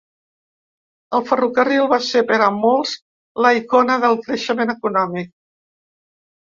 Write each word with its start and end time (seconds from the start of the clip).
El 1.17 1.25
ferrocarril 1.31 1.85
va 1.93 2.01
ser 2.07 2.25
per 2.33 2.39
a 2.47 2.49
molts 2.57 2.97
la 3.47 3.55
icona 3.61 4.03
del 4.07 4.21
creixement 4.27 4.77
econòmic. 4.79 5.35